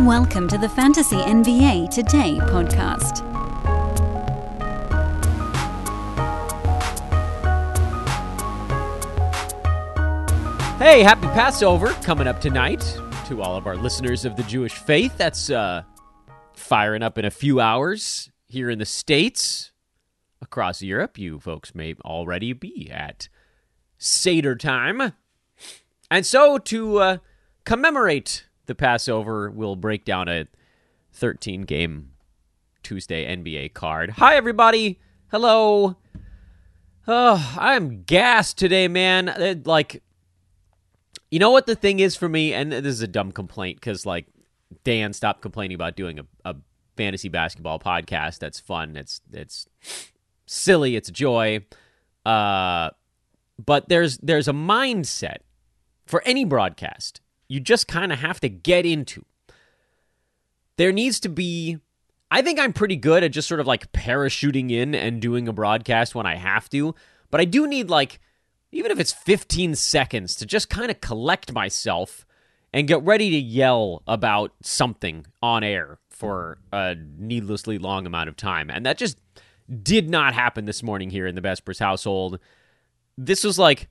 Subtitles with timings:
[0.00, 3.20] Welcome to the Fantasy NBA Today podcast.
[10.78, 12.80] Hey, happy Passover coming up tonight
[13.28, 15.16] to all of our listeners of the Jewish faith.
[15.16, 15.84] That's uh,
[16.54, 19.70] firing up in a few hours here in the States.
[20.42, 23.28] Across Europe, you folks may already be at
[23.96, 25.12] Seder time.
[26.10, 27.16] And so, to uh,
[27.64, 30.46] commemorate the Passover, we'll break down a
[31.12, 32.10] 13 game
[32.82, 34.10] Tuesday NBA card.
[34.10, 35.00] Hi, everybody.
[35.30, 35.96] Hello.
[37.06, 39.28] Oh, I'm gassed today, man.
[39.28, 40.02] It, like,
[41.30, 44.06] you know what the thing is for me, and this is a dumb complaint because
[44.06, 44.26] like
[44.84, 46.56] Dan stopped complaining about doing a, a
[46.96, 48.38] fantasy basketball podcast.
[48.38, 48.96] That's fun.
[48.96, 49.68] It's it's
[50.46, 50.96] silly.
[50.96, 51.64] It's joy.
[52.24, 52.90] Uh,
[53.64, 55.38] but there's there's a mindset
[56.06, 57.20] for any broadcast
[57.54, 59.24] you just kind of have to get into.
[60.76, 61.78] There needs to be.
[62.30, 65.52] I think I'm pretty good at just sort of like parachuting in and doing a
[65.52, 66.94] broadcast when I have to,
[67.30, 68.18] but I do need like
[68.74, 72.26] even if it's 15 seconds, to just kind of collect myself
[72.72, 78.36] and get ready to yell about something on air for a needlessly long amount of
[78.36, 78.68] time.
[78.68, 79.16] And that just
[79.82, 82.40] did not happen this morning here in the Besbris household.
[83.16, 83.88] This was like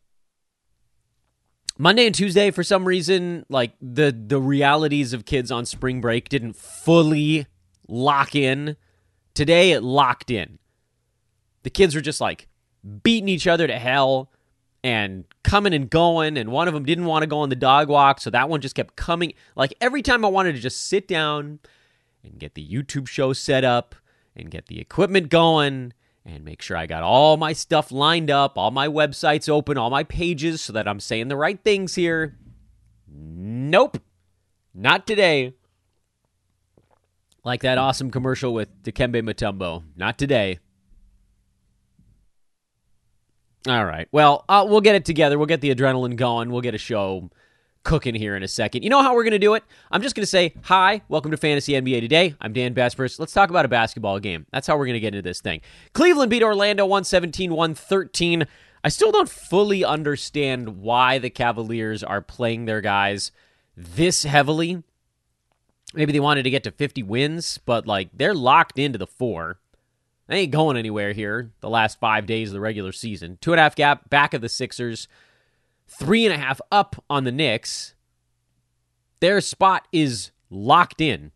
[1.78, 6.30] Monday and Tuesday for some reason, like the the realities of kids on spring break
[6.30, 7.48] didn't fully
[7.88, 8.76] lock in.
[9.34, 10.60] Today it locked in.
[11.64, 12.48] The kids were just like
[13.04, 14.30] beating each other to hell
[14.84, 17.88] and coming and going and one of them didn't want to go on the dog
[17.88, 21.08] walk so that one just kept coming like every time i wanted to just sit
[21.08, 21.60] down
[22.24, 23.96] and get the youtube show set up
[24.36, 25.94] and get the equipment going
[26.26, 29.90] and make sure i got all my stuff lined up all my websites open all
[29.90, 32.38] my pages so that i'm saying the right things here
[33.08, 33.98] nope
[34.74, 35.54] not today
[37.44, 39.84] like that awesome commercial with Dikembe Mutombo.
[39.96, 40.60] Not today.
[43.68, 44.08] All right.
[44.12, 45.38] Well, uh, we'll get it together.
[45.38, 46.52] We'll get the adrenaline going.
[46.52, 47.30] We'll get a show
[47.84, 48.84] cooking here in a second.
[48.84, 49.64] You know how we're going to do it?
[49.92, 52.36] I'm just going to say, hi, welcome to Fantasy NBA Today.
[52.40, 53.20] I'm Dan Besbris.
[53.20, 54.46] Let's talk about a basketball game.
[54.52, 55.62] That's how we're going to get into this thing.
[55.94, 58.48] Cleveland beat Orlando 117 113.
[58.84, 63.32] I still don't fully understand why the Cavaliers are playing their guys
[63.76, 64.84] this heavily.
[65.94, 69.60] Maybe they wanted to get to 50 wins, but like they're locked into the four.
[70.28, 73.38] They ain't going anywhere here the last five days of the regular season.
[73.42, 75.08] Two and a half gap back of the Sixers,
[76.00, 77.94] three and a half up on the Knicks.
[79.20, 81.32] Their spot is locked in.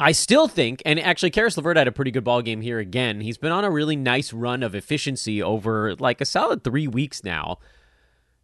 [0.00, 3.20] I still think, and actually, Caris LeVert had a pretty good ball game here again.
[3.20, 7.22] He's been on a really nice run of efficiency over like a solid three weeks
[7.22, 7.58] now.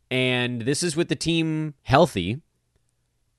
[0.08, 2.40] And this is with the team healthy.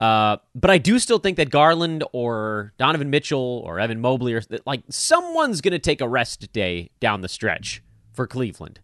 [0.02, 4.41] Uh, but I do still think that Garland or Donovan Mitchell or Evan Mobley or
[4.66, 7.81] like someone's going to take a rest day down the stretch
[8.12, 8.81] for Cleveland.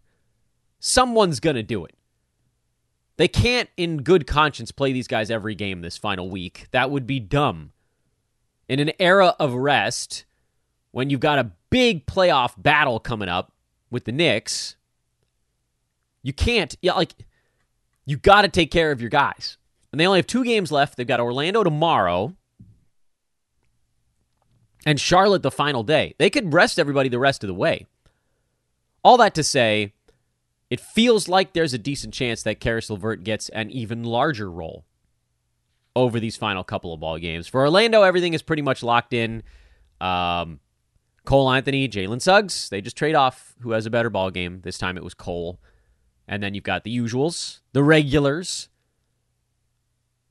[0.78, 1.94] Someone's going to do it.
[3.16, 6.66] They can't, in good conscience, play these guys every game this final week.
[6.70, 7.72] That would be dumb.
[8.68, 10.24] In an era of rest,
[10.90, 13.52] when you've got a big playoff battle coming up
[13.90, 14.76] with the Knicks,
[16.22, 17.14] you can't, yeah, like,
[18.04, 19.56] you got to take care of your guys.
[19.92, 20.96] And they only have two games left.
[20.96, 22.34] They've got Orlando tomorrow
[24.84, 26.14] and Charlotte the final day.
[26.18, 27.86] They could rest everybody the rest of the way.
[29.02, 29.94] All that to say,
[30.70, 34.84] it feels like there's a decent chance that Caris LeVert gets an even larger role
[35.94, 37.46] over these final couple of ball games.
[37.46, 39.42] For Orlando, everything is pretty much locked in.
[40.00, 40.60] Um,
[41.24, 44.60] Cole Anthony, Jalen Suggs, they just trade off who has a better ball game.
[44.62, 45.58] This time it was Cole.
[46.28, 48.68] And then you've got the usuals, the regulars,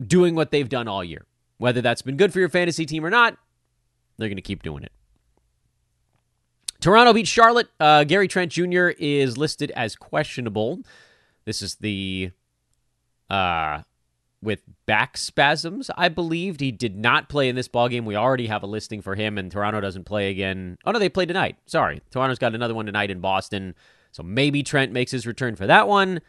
[0.06, 1.26] doing what they've done all year.
[1.58, 3.38] Whether that's been good for your fantasy team or not,
[4.18, 4.92] they're going to keep doing it.
[6.86, 7.68] Toronto beats Charlotte.
[7.80, 8.90] Uh, Gary Trent Jr.
[9.00, 10.82] is listed as questionable.
[11.44, 12.30] This is the
[13.28, 13.82] uh,
[14.40, 15.90] with back spasms.
[15.98, 18.06] I believed he did not play in this ball game.
[18.06, 20.78] We already have a listing for him, and Toronto doesn't play again.
[20.86, 21.58] Oh no, they play tonight.
[21.66, 23.74] Sorry, Toronto's got another one tonight in Boston.
[24.12, 26.22] So maybe Trent makes his return for that one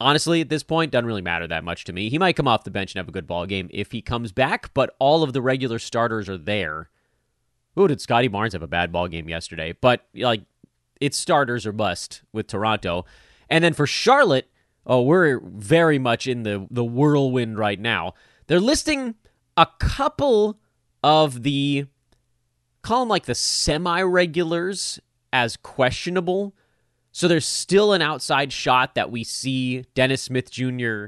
[0.00, 2.10] honestly, at this point, doesn't really matter that much to me.
[2.10, 4.32] He might come off the bench and have a good ball game if he comes
[4.32, 6.90] back, but all of the regular starters are there.
[7.78, 9.74] Ooh, did Scotty Barnes have a bad ball game yesterday?
[9.80, 10.42] But like,
[11.00, 13.04] it's starters or bust with Toronto.
[13.48, 14.48] And then for Charlotte,
[14.86, 18.14] oh, we're very much in the the whirlwind right now.
[18.46, 19.14] They're listing
[19.56, 20.58] a couple
[21.02, 21.86] of the
[22.82, 25.00] call them like the semi regulars
[25.32, 26.54] as questionable
[27.12, 31.06] so there's still an outside shot that we see Dennis Smith Jr.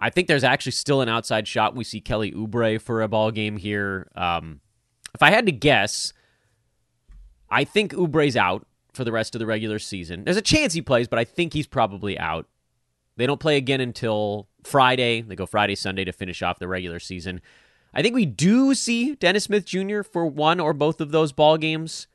[0.00, 1.76] I think there's actually still an outside shot.
[1.76, 4.10] We see Kelly Oubre for a ball game here.
[4.16, 4.60] Um,
[5.18, 6.12] if I had to guess,
[7.50, 10.22] I think Oubre's out for the rest of the regular season.
[10.22, 12.46] There's a chance he plays, but I think he's probably out.
[13.16, 15.22] They don't play again until Friday.
[15.22, 17.40] They go Friday, Sunday to finish off the regular season.
[17.92, 20.02] I think we do see Dennis Smith Jr.
[20.02, 22.06] for one or both of those ball games,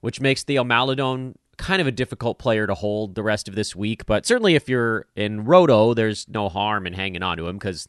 [0.00, 3.74] which makes Theo Maledon kind of a difficult player to hold the rest of this
[3.74, 4.04] week.
[4.04, 7.88] But certainly, if you're in Roto, there's no harm in hanging on to him because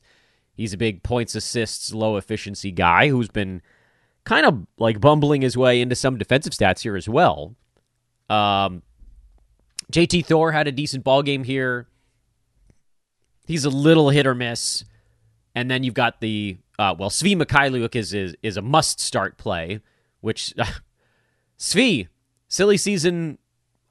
[0.53, 3.61] he's a big points, assists, low efficiency guy who's been
[4.27, 7.55] kind of like bumbling his way into some defensive stats here as well.
[8.29, 8.83] Um,
[9.89, 11.87] JT Thor had a decent ball game here.
[13.45, 14.83] He's a little hit or miss.
[15.55, 19.37] And then you've got the uh, well, Svi Mykhailiuk is, is is a must start
[19.37, 19.79] play,
[20.19, 20.53] which
[21.57, 22.09] Svi
[22.49, 23.37] silly season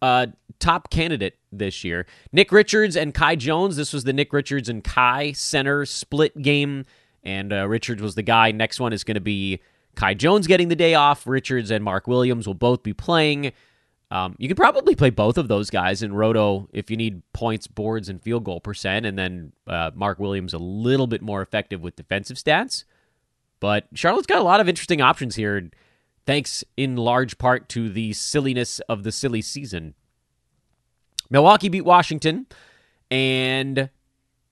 [0.03, 0.27] uh,
[0.59, 2.06] top candidate this year.
[2.31, 3.77] Nick Richards and Kai Jones.
[3.77, 6.85] This was the Nick Richards and Kai center split game,
[7.25, 8.53] and uh, Richards was the guy.
[8.53, 9.61] Next one is going to be
[9.97, 11.27] Kai Jones getting the day off.
[11.27, 13.53] Richards and Mark Williams will both be playing.
[14.11, 17.67] Um, you could probably play both of those guys in Roto if you need points,
[17.67, 21.83] boards, and field goal percent, and then uh, Mark Williams a little bit more effective
[21.83, 22.85] with defensive stats.
[23.59, 25.71] But Charlotte's got a lot of interesting options here,
[26.25, 29.95] thanks in large part to the silliness of the silly season.
[31.29, 32.47] Milwaukee beat Washington
[33.11, 33.91] and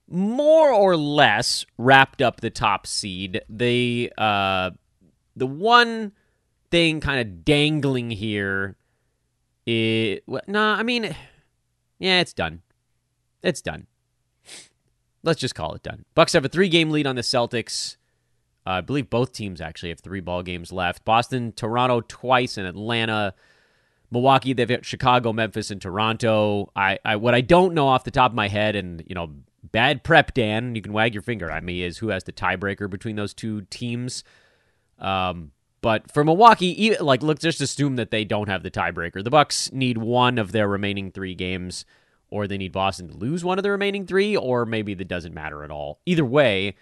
[0.08, 3.42] more or less wrapped up the top seed.
[3.48, 4.70] They uh,
[5.36, 6.12] the one
[6.70, 8.76] thing kind of dangling here
[9.66, 11.14] it well, nah, I mean,
[11.98, 12.62] yeah, it's done.
[13.42, 13.86] It's done.
[15.22, 16.04] Let's just call it done.
[16.14, 17.96] Bucks have a three-game lead on the Celtics.
[18.66, 21.04] Uh, I believe both teams actually have three ball games left.
[21.04, 23.34] Boston, Toronto twice, and Atlanta.
[24.10, 26.70] Milwaukee, they've got Chicago, Memphis, and Toronto.
[26.76, 29.30] I, I what I don't know off the top of my head, and you know,
[29.62, 30.74] bad prep, Dan.
[30.74, 31.82] You can wag your finger at me.
[31.82, 34.24] Is who has the tiebreaker between those two teams?
[34.98, 39.22] Um, but for Milwaukee, like let's just assume that they don't have the tiebreaker.
[39.22, 41.84] The Bucks need one of their remaining three games,
[42.30, 45.34] or they need Boston to lose one of the remaining three, or maybe that doesn't
[45.34, 46.00] matter at all.
[46.06, 46.76] Either way,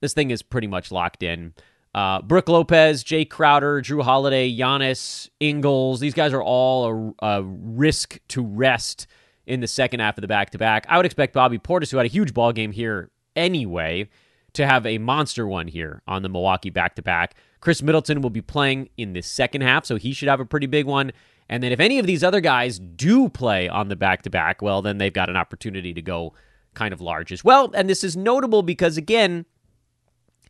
[0.00, 1.54] this thing is pretty much locked in.
[1.92, 7.42] Uh, Brook Lopez, Jay Crowder, Jrue Holiday, Giannis, Ingles, these guys are all a, a
[7.42, 9.06] risk to rest
[9.46, 10.86] in the second half of the back to back.
[10.88, 14.08] I would expect Bobby Portis, who had a huge ball game here anyway,
[14.52, 17.34] to have a monster one here on the Milwaukee back to back.
[17.60, 20.66] Khris Middleton will be playing in the second half, so he should have a pretty
[20.66, 21.12] big one.
[21.48, 24.62] And then if any of these other guys do play on the back to back,
[24.62, 26.34] well, then they've got an opportunity to go
[26.74, 27.70] kind of large as well.
[27.74, 29.46] And this is notable because, again,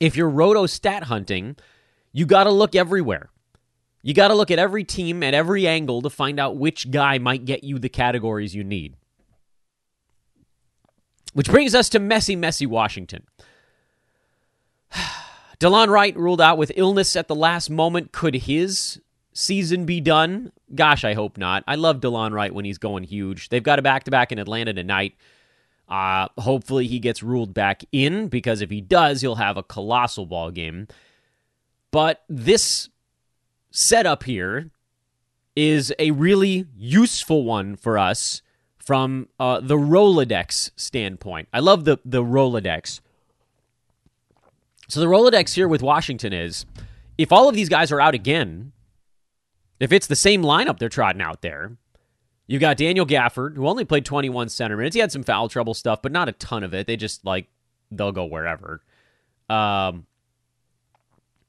[0.01, 1.57] if you're roto stat hunting,
[2.13, 3.31] you got to look everywhere.
[4.03, 7.19] You got to look at every team at every angle to find out which guy
[7.19, 8.97] might get you the categories you need.
[11.33, 13.25] Which brings us to messy, messy Washington.
[15.59, 18.13] Delon Wright ruled out with illness at the last moment.
[18.13, 19.01] Could his
[19.33, 20.53] season be done?
[20.75, 21.65] Gosh, I hope not.
[21.67, 23.49] I love Delon Wright when he's going huge.
[23.49, 25.15] They've got a back to back in Atlanta tonight.
[25.89, 30.27] Uh, hopefully, he gets ruled back in because if he does, he'll have a colossal
[30.27, 30.89] ball game.
[31.91, 32.91] But this
[33.71, 34.71] setup here
[35.55, 38.43] is a really useful one for us
[38.77, 41.49] from uh, the Rolodex standpoint.
[41.53, 43.01] I love the the Rolodex
[44.89, 46.67] so the Rolodex here with Washington is
[47.19, 48.73] if all of these guys are out again,
[49.81, 51.77] if it's the same lineup they're trotting out there,
[52.47, 54.95] you've got Daniel Gafford, who only played 21 center minutes.
[54.95, 56.87] He had some foul trouble stuff, but not a ton of it.
[56.87, 57.49] They just like
[57.91, 58.83] they'll go wherever.
[59.49, 60.07] Um,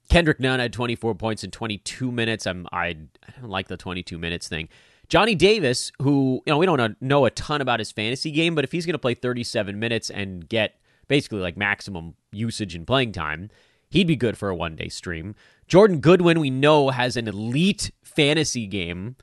[0.10, 2.48] Kendrick Nunn had 24 points in 22 minutes.
[2.48, 2.96] I'm I, I
[3.40, 4.70] don't like the 22 minutes thing.
[5.10, 8.64] Johnny Davis, who you know we don't know a ton about his fantasy game, but
[8.64, 13.12] if he's going to play 37 minutes and get basically like maximum usage and playing
[13.12, 13.50] time.
[13.90, 15.36] He'd be good for a one day stream.
[15.68, 19.16] Jordan Goodwin, we know, has an elite fantasy game.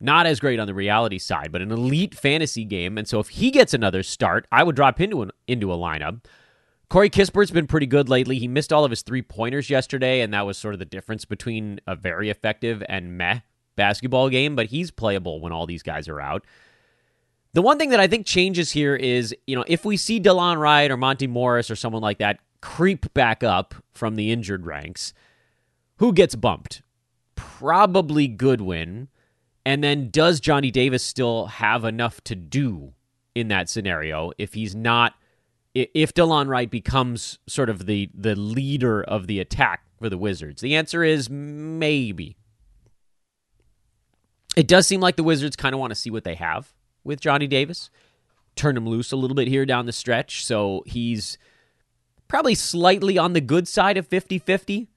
[0.00, 2.98] Not as great on the reality side, but an elite fantasy game.
[2.98, 6.24] And so if he gets another start, I would drop into an, into a lineup.
[6.90, 8.38] Corey Kispert's been pretty good lately.
[8.38, 11.24] He missed all of his three pointers yesterday, and that was sort of the difference
[11.24, 13.40] between a very effective and meh
[13.76, 16.44] basketball game, but he's playable when all these guys are out.
[17.54, 20.58] The one thing that I think changes here is, you know, if we see Delon
[20.58, 25.14] Wright or Monty Morris or someone like that creep back up from the injured ranks,
[25.98, 26.82] who gets bumped?
[27.36, 29.08] Probably Goodwin.
[29.64, 32.92] And then does Johnny Davis still have enough to do
[33.36, 35.14] in that scenario if he's not
[35.74, 40.60] if Delon Wright becomes sort of the the leader of the attack for the Wizards?
[40.60, 42.36] The answer is maybe.
[44.56, 47.20] It does seem like the Wizards kind of want to see what they have with
[47.20, 47.90] Johnny Davis.
[48.56, 50.44] Turn him loose a little bit here down the stretch.
[50.44, 51.38] So he's
[52.28, 54.88] probably slightly on the good side of 50 50.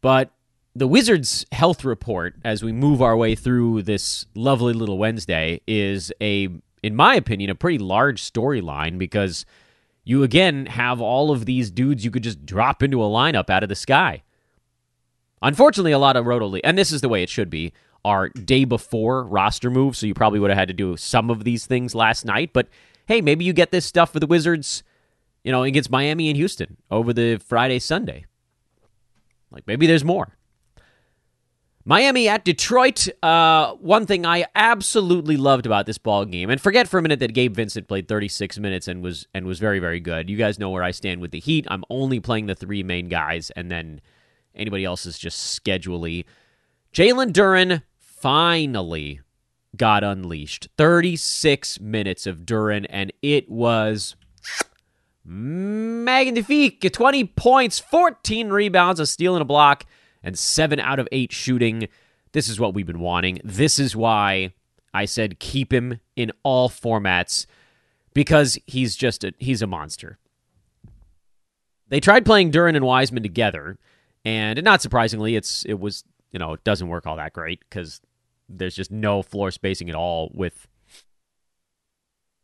[0.00, 0.30] But
[0.74, 6.12] the Wizards' health report as we move our way through this lovely little Wednesday is
[6.20, 6.48] a,
[6.82, 9.44] in my opinion, a pretty large storyline because
[10.04, 13.62] you again have all of these dudes you could just drop into a lineup out
[13.62, 14.22] of the sky.
[15.42, 17.72] Unfortunately, a lot of Roto League, and this is the way it should be,
[18.04, 21.44] are day before roster moves, so you probably would have had to do some of
[21.44, 22.52] these things last night.
[22.52, 22.68] But
[23.06, 24.82] hey, maybe you get this stuff for the Wizards,
[25.44, 28.26] you know, against Miami and Houston over the Friday, Sunday.
[29.50, 30.36] Like maybe there's more.
[31.84, 33.08] Miami at Detroit.
[33.22, 37.20] Uh, one thing I absolutely loved about this ball game, and forget for a minute
[37.20, 40.28] that Gabe Vincent played 36 minutes and was and was very very good.
[40.28, 41.66] You guys know where I stand with the Heat.
[41.70, 44.00] I'm only playing the three main guys, and then
[44.54, 46.26] anybody else is just schedulely.
[46.92, 47.82] Jalen Duren
[48.20, 49.20] finally
[49.76, 50.68] got unleashed.
[50.76, 54.16] 36 minutes of Duren, and it was
[55.24, 56.90] magnifique.
[56.92, 59.84] 20 points, 14 rebounds, a steal and a block
[60.22, 61.88] and seven out of eight shooting.
[62.32, 63.40] This is what we've been wanting.
[63.44, 64.52] This is why
[64.92, 67.46] I said keep him in all formats
[68.12, 70.18] because he's just a he's a monster.
[71.88, 73.78] They tried playing Duren and Wiseman together,
[74.24, 78.00] and not surprisingly, it's it was you know it doesn't work all that great because
[78.58, 80.66] there's just no floor spacing at all with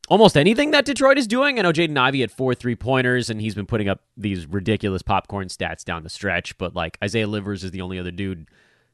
[0.08, 1.58] almost anything that Detroit is doing.
[1.58, 5.02] I know Jaden Ivey had four three pointers, and he's been putting up these ridiculous
[5.02, 6.56] popcorn stats down the stretch.
[6.58, 8.48] But like Isaiah Livers is the only other dude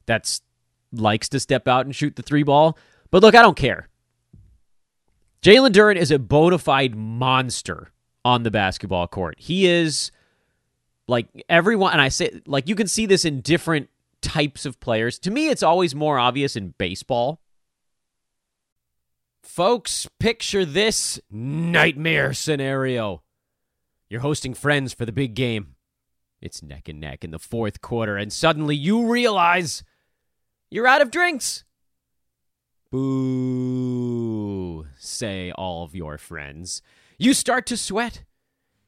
[0.05, 0.41] that's
[0.91, 2.77] likes to step out and shoot the three ball.
[3.11, 3.89] But look, I don't care.
[5.41, 7.91] Jalen Duren is a bona fide monster
[8.23, 9.35] on the basketball court.
[9.37, 10.11] He is
[11.07, 13.89] like everyone, and I say like you can see this in different
[14.23, 15.19] types of players.
[15.19, 17.39] To me, it's always more obvious in baseball
[19.43, 23.21] Folks, picture this nightmare scenario.
[24.09, 25.75] You're hosting friends for the big game.
[26.41, 29.83] It's neck and neck in the fourth quarter, and suddenly you realize
[30.71, 31.65] you're out of drinks.
[32.89, 36.81] Boo, say all of your friends.
[37.17, 38.23] You start to sweat.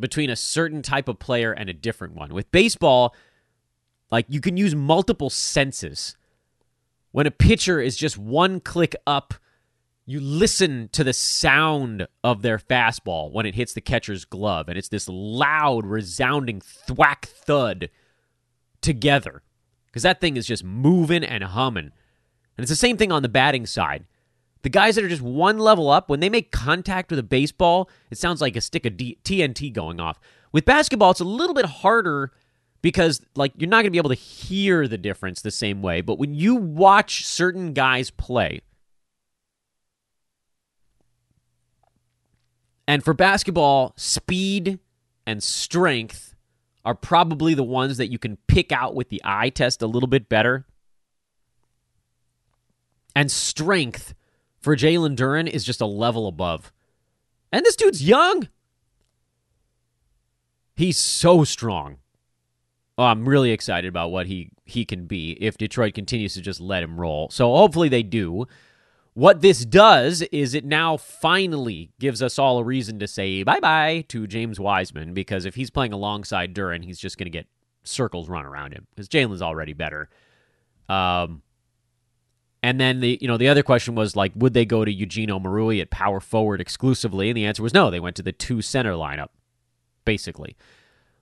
[0.00, 2.32] between a certain type of player and a different one.
[2.32, 3.14] With baseball,
[4.10, 6.16] like you can use multiple senses.
[7.12, 9.34] When a pitcher is just one click up
[10.10, 14.76] you listen to the sound of their fastball when it hits the catcher's glove, and
[14.76, 17.90] it's this loud, resounding thwack thud
[18.80, 19.42] together.
[19.86, 21.92] Because that thing is just moving and humming.
[22.56, 24.04] And it's the same thing on the batting side.
[24.62, 27.88] The guys that are just one level up, when they make contact with a baseball,
[28.10, 30.20] it sounds like a stick of D- TNT going off.
[30.52, 32.32] With basketball, it's a little bit harder
[32.82, 36.00] because like you're not going to be able to hear the difference the same way.
[36.00, 38.60] But when you watch certain guys play,
[42.90, 44.80] And for basketball, speed
[45.24, 46.34] and strength
[46.84, 50.08] are probably the ones that you can pick out with the eye test a little
[50.08, 50.66] bit better.
[53.14, 54.12] And strength
[54.60, 56.72] for Jalen Duren is just a level above.
[57.52, 58.48] And this dude's young.
[60.76, 61.98] He's so strong.
[62.96, 66.60] Oh, I'm really excited about what he, he can be if Detroit continues to just
[66.60, 67.30] let him roll.
[67.30, 68.46] So hopefully they do.
[69.14, 73.58] What this does is it now finally gives us all a reason to say bye
[73.58, 77.46] bye to James Wiseman because if he's playing alongside Duren, he's just going to get
[77.82, 80.08] circles run around him because Jalen's already better.
[80.88, 81.42] Um,
[82.62, 85.28] and then the you know the other question was like, would they go to Eugene
[85.28, 87.30] Omoruyi at power forward exclusively?
[87.30, 87.90] And the answer was no.
[87.90, 89.28] They went to the two center lineup,
[90.04, 90.56] basically.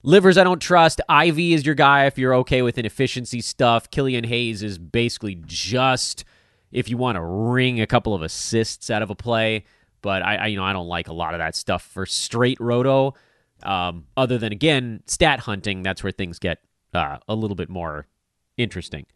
[0.03, 1.01] Livers, I don't trust.
[1.09, 3.91] Ivey is your guy if you're okay with inefficiency stuff.
[3.91, 6.25] Killian Hayes is basically just
[6.71, 9.65] if you want to wring a couple of assists out of a play.
[10.03, 12.61] But I, I you know, I don't like a lot of that stuff for straight
[12.61, 13.15] roto.
[13.65, 16.59] Um, other than again, stat hunting, that's where things get
[16.95, 18.07] uh, a little bit more
[18.57, 19.07] interesting.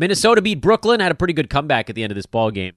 [0.00, 2.72] Minnesota beat Brooklyn, had a pretty good comeback at the end of this ball game.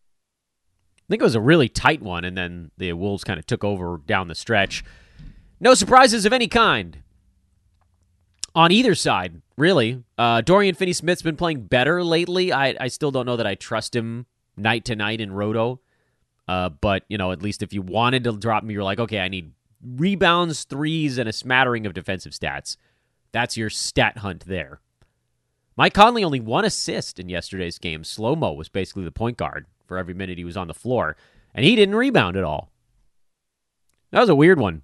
[0.97, 3.63] I think it was a really tight one, and then the Wolves kind of took
[3.63, 4.83] over down the stretch.
[5.61, 6.97] No surprises of any kind
[8.53, 10.03] on either side, really.
[10.17, 12.51] Uh, Dorian Finney Smith's been playing better lately.
[12.51, 14.25] I, I still don't know that I trust him
[14.57, 15.79] night to night in Roto.
[16.45, 19.21] Uh, but, you know, at least if you wanted to drop me, you're like, okay,
[19.21, 22.75] I need rebounds, threes, and a smattering of defensive stats.
[23.31, 24.81] That's your stat hunt there.
[25.75, 28.03] Mike Conley only one assist in yesterday's game.
[28.03, 31.15] Slow mo was basically the point guard for every minute he was on the floor,
[31.53, 32.69] and he didn't rebound at all.
[34.11, 34.83] That was a weird one.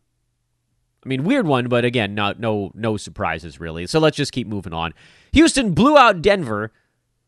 [1.05, 3.87] I mean, weird one, but again, not no no surprises really.
[3.87, 4.93] So let's just keep moving on.
[5.31, 6.71] Houston blew out Denver.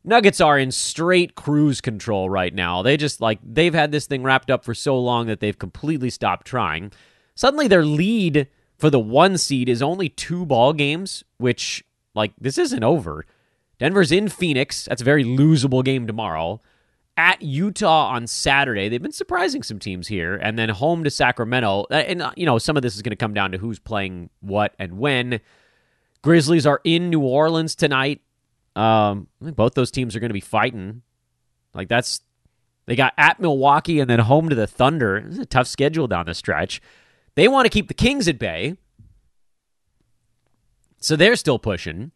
[0.03, 2.81] Nuggets are in straight cruise control right now.
[2.81, 6.09] They just like they've had this thing wrapped up for so long that they've completely
[6.09, 6.91] stopped trying.
[7.35, 11.83] Suddenly their lead for the 1 seed is only 2 ball games, which
[12.15, 13.25] like this isn't over.
[13.81, 14.85] Denver's in Phoenix.
[14.85, 16.61] That's a very losable game tomorrow
[17.17, 18.87] at Utah on Saturday.
[18.89, 21.87] They've been surprising some teams here, and then home to Sacramento.
[21.89, 23.79] Uh, and, uh, you know, some of this is going to come down to who's
[23.79, 25.39] playing what and when.
[26.21, 28.21] Grizzlies are in New Orleans tonight.
[28.75, 31.01] Um, both those teams are going to be fighting.
[31.73, 32.21] Like, that's.
[32.85, 35.17] They got at Milwaukee and then home to the Thunder.
[35.17, 36.83] It's a tough schedule down the stretch.
[37.33, 38.77] They want to keep the Kings at bay.
[40.99, 42.11] So they're still pushing.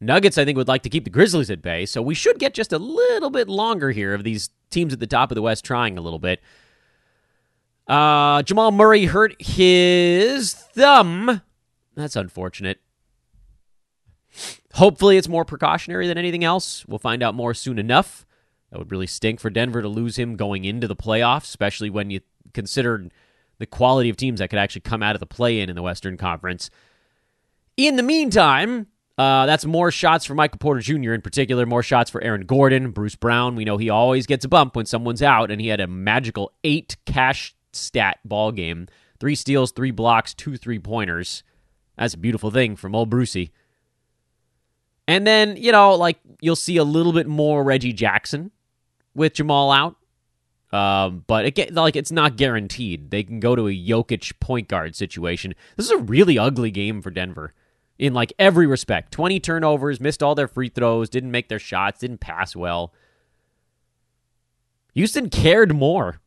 [0.00, 2.54] Nuggets, I think, would like to keep the Grizzlies at bay, so we should get
[2.54, 5.64] just a little bit longer here of these teams at the top of the West
[5.64, 6.40] trying a little bit.
[7.86, 11.42] Uh, Jamal Murray hurt his thumb.
[11.96, 12.80] That's unfortunate.
[14.74, 16.86] Hopefully, it's more precautionary than anything else.
[16.86, 18.24] We'll find out more soon enough.
[18.70, 22.10] That would really stink for Denver to lose him going into the playoffs, especially when
[22.10, 22.20] you
[22.54, 23.08] consider
[23.58, 25.82] the quality of teams that could actually come out of the play in in the
[25.82, 26.70] Western Conference.
[27.76, 28.86] In the meantime,
[29.20, 31.12] uh, that's more shots for Michael Porter Jr.
[31.12, 33.54] in particular, more shots for Aaron Gordon, Bruce Brown.
[33.54, 36.52] We know he always gets a bump when someone's out, and he had a magical
[36.64, 38.88] eight cash stat ball game.
[39.18, 41.42] Three steals, three blocks, two three pointers.
[41.98, 43.52] That's a beautiful thing from old Brucey.
[45.06, 48.50] And then, you know, like you'll see a little bit more Reggie Jackson
[49.14, 49.96] with Jamal out.
[50.72, 53.10] Um, but like it's not guaranteed.
[53.10, 55.54] They can go to a Jokic point guard situation.
[55.76, 57.52] This is a really ugly game for Denver
[58.00, 62.00] in like every respect 20 turnovers, missed all their free throws, didn't make their shots,
[62.00, 62.94] didn't pass well.
[64.94, 66.18] Houston cared more.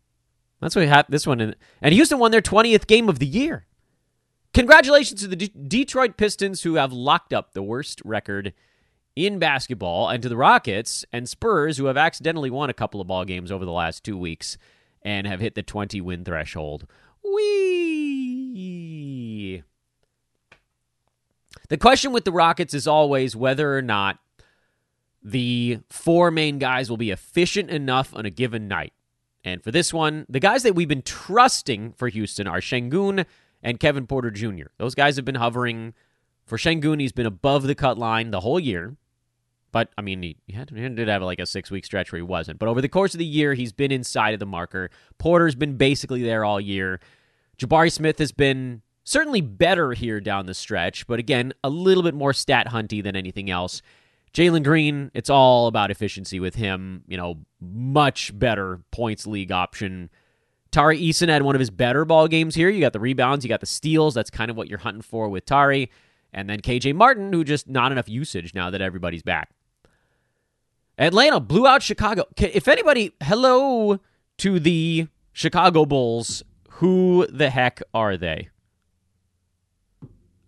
[0.62, 1.56] That's what happened this one.
[1.82, 3.66] And Houston won their 20th game of the year.
[4.54, 8.54] Congratulations to the D- Detroit Pistons, who have locked up the worst record
[9.16, 13.08] in basketball, and to the Rockets and Spurs, who have accidentally won a couple of
[13.08, 14.60] ball games over the last two weeks
[15.02, 16.86] and have hit the 20 win threshold.
[17.24, 18.44] Wee.
[21.74, 24.20] The question with the Rockets is always whether or not
[25.24, 28.94] the four main guys will be efficient enough on a given night.
[29.44, 33.26] And for this one, the guys that we've been trusting for Houston are Sengun
[33.64, 34.66] and Kevin Porter Jr.
[34.78, 35.96] Those guys have been hovering.
[36.46, 38.96] For Sengun, he's been above the cut line the whole year.
[39.72, 42.20] But, I mean, he, he, had, he did have like a six week stretch where
[42.20, 42.60] he wasn't.
[42.60, 44.92] But over the course of the year, he's been inside of the marker.
[45.18, 47.00] Porter's been basically there all year.
[47.58, 52.14] Jabari Smith has been certainly better here down the stretch, but again, a little bit
[52.14, 53.82] more stat hunty than anything else.
[54.34, 57.04] Jalen Green, it's all about efficiency with him.
[57.08, 60.10] You know, much better points league option.
[60.72, 62.70] Tari Eason had one of his better ball games here.
[62.70, 64.16] You got the rebounds, you got the steals.
[64.16, 65.92] That's kind of what you're hunting for with Tari.
[66.34, 69.52] And then KJ Martin, who just not enough usage now that everybody's back.
[70.98, 72.26] Atlanta blew out Chicago.
[72.38, 74.00] If anybody, hello
[74.40, 76.44] to the Chicago Bulls.
[76.78, 78.50] Who the heck are they?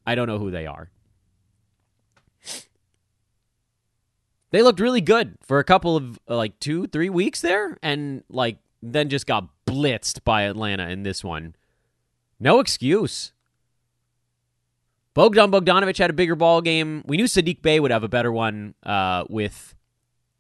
[0.05, 0.89] I don't know who they are.
[4.51, 8.57] They looked really good for a couple of like two, three weeks there, and like
[8.81, 11.55] then just got blitzed by Atlanta in this one.
[12.39, 13.33] No excuse.
[15.13, 17.03] Bogdan Bogdanovic had a bigger ball game.
[17.05, 19.73] We knew Sadiq Bey would have a better one uh, with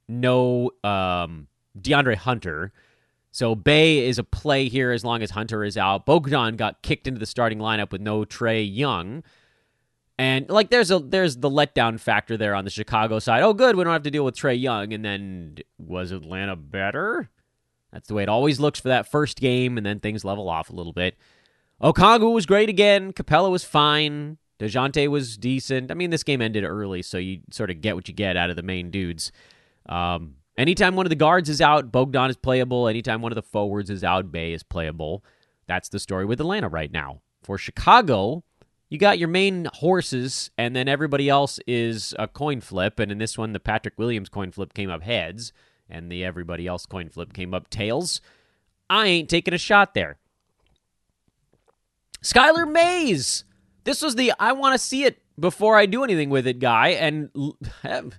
[0.07, 1.47] no um,
[1.79, 2.71] DeAndre Hunter.
[3.31, 6.05] So Bey is a play here as long as Hunter is out.
[6.05, 9.23] Bogdan got kicked into the starting lineup with no Trae Young.
[10.17, 13.43] And like there's a there's the letdown factor there on the Chicago side.
[13.43, 17.29] Oh good, we don't have to deal with Trae Young and then was Atlanta better?
[17.91, 20.69] That's the way it always looks for that first game and then things level off
[20.69, 21.17] a little bit.
[21.81, 23.11] Okongwu was great again.
[23.11, 24.37] Capela was fine.
[24.59, 25.91] DeJounte was decent.
[25.91, 28.49] I mean, this game ended early, so you sort of get what you get out
[28.49, 29.33] of the main dudes.
[29.87, 32.87] Um, anytime one of the guards is out, Bogdan is playable.
[32.87, 35.25] Anytime one of the forwards is out, Bey is playable.
[35.67, 37.21] That's the story with Atlanta right now.
[37.43, 38.44] For Chicago,
[38.89, 42.99] you got your main horses, and then everybody else is a coin flip.
[42.99, 45.53] And in this one, the Patrick Williams coin flip came up heads,
[45.89, 48.21] and the everybody else coin flip came up tails.
[48.89, 50.17] I ain't taking a shot there.
[52.21, 53.43] Skylar Mays.
[53.83, 56.89] This was the I want to see it before I do anything with it guy,
[56.89, 57.29] and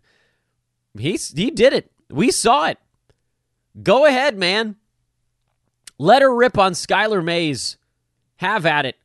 [0.98, 1.90] he's he did it.
[2.10, 2.78] We saw it.
[3.82, 4.76] Go ahead, man.
[5.98, 7.78] Let her rip on Skylar Mays.
[8.36, 8.96] Have at it.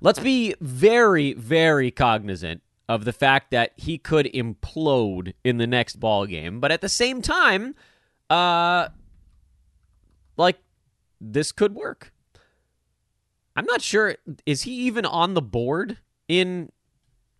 [0.00, 5.98] Let's be very, very cognizant of the fact that he could implode in the next
[5.98, 7.74] ball game, but at the same time,
[8.28, 8.88] uh,
[10.36, 10.58] like
[11.20, 12.12] this could work.
[13.56, 14.16] I'm not sure.
[14.44, 16.70] Is he even on the board in?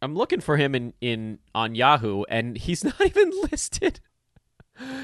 [0.00, 4.00] I'm looking for him in in on Yahoo, and he's not even listed.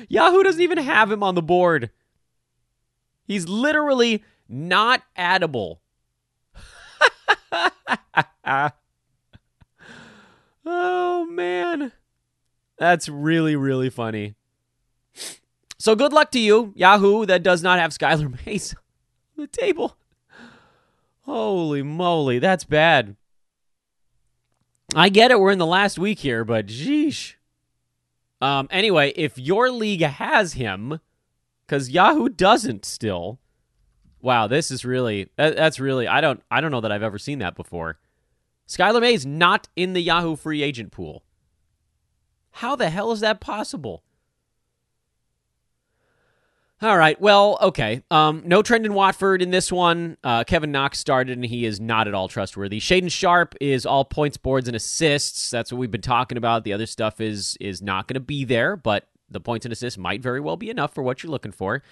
[0.08, 1.90] Yahoo doesn't even have him on the board.
[3.24, 5.78] He's literally not addable.
[10.66, 11.92] Oh man.
[12.79, 14.35] That's really really funny.
[15.79, 19.96] So good luck to you, Yahoo, that does not have Skylar Mays on the table.
[21.22, 23.16] Holy moly, that's bad.
[24.94, 27.35] I get it, we're in the last week here, but geesh.
[28.40, 31.00] Um, anyway, if your league has him,
[31.66, 33.38] because Yahoo doesn't still.
[34.22, 37.18] Wow, this is really that, that's really I don't I don't know that I've ever
[37.18, 37.98] seen that before.
[38.68, 41.24] Skylar May is not in the Yahoo free agent pool.
[42.52, 44.02] How the hell is that possible?
[46.83, 47.20] All right.
[47.20, 48.02] Well, okay.
[48.11, 50.16] Um, no Trendon Watford in this one.
[50.24, 52.80] Uh, Kevin Knox started, and he is not at all trustworthy.
[52.80, 55.50] Shaedon Sharpe is all points, boards, and assists.
[55.50, 56.64] That's what we've been talking about.
[56.64, 59.98] The other stuff is is not going to be there, but the points and assists
[59.98, 61.83] might very well be enough for what you're looking for.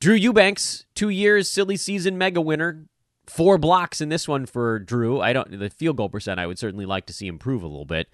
[0.00, 2.86] Drew Eubanks, two years, silly season, mega winner.
[3.26, 5.20] Four blocks in this one for Drew.
[5.20, 6.40] I don't the field goal percent.
[6.40, 8.08] I would certainly like to see improve a little bit.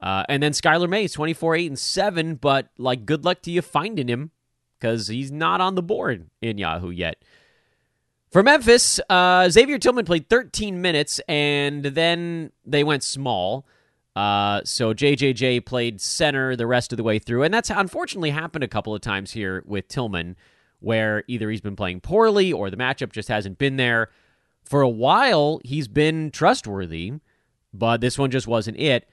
[0.00, 3.62] Uh, and then Skylar Mays, 24, 8, and 7, but like good luck to you
[3.62, 4.30] finding him
[4.78, 7.22] because he's not on the board in Yahoo yet.
[8.30, 13.66] For Memphis, uh, Xavier Tillman played 13 minutes, and then they went small.
[14.14, 18.64] Uh, so JJJ played center the rest of the way through, and that's unfortunately happened
[18.64, 20.36] a couple of times here with Tillman,
[20.80, 24.10] where either he's been playing poorly or the matchup just hasn't been there.
[24.64, 27.14] For a while, he's been trustworthy,
[27.72, 29.08] but this one just wasn't it.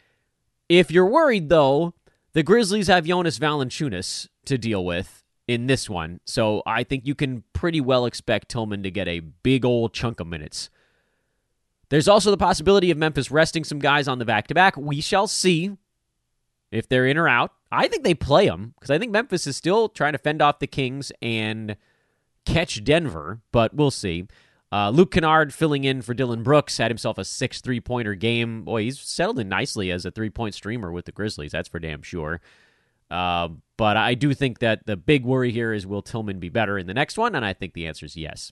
[0.67, 1.93] If you're worried, though,
[2.34, 6.19] the Grizzlies have Jonas Valanciunas to deal with, in this one.
[6.25, 10.19] So I think you can pretty well expect Tillman to get a big old chunk
[10.19, 10.69] of minutes.
[11.89, 14.75] There's also the possibility of Memphis resting some guys on the back to back.
[14.75, 15.78] We shall see
[16.71, 17.54] if they're in or out.
[17.76, 20.60] I think they play them because I think Memphis is still trying to fend off
[20.60, 21.76] the Kings and
[22.46, 24.28] catch Denver, but we'll see.
[24.72, 28.64] Uh, Luke Kennard filling in for Dillon Brooks had himself a six three pointer game.
[28.64, 31.52] Boy, he's settled in nicely as a three point streamer with the Grizzlies.
[31.52, 32.42] That's for damn sure.
[33.12, 36.78] Uh, but I do think that the big worry here is will Tillman be better
[36.78, 37.36] in the next one?
[37.36, 38.52] And I think the answer is yes.